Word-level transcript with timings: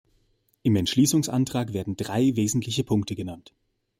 Im 0.63 0.77
Entschließungsantrag 0.77 1.73
werden 1.73 1.95
drei 1.95 2.35
wesentliche 2.35 2.83
Punkte 2.83 3.13
genannt. 3.13 3.53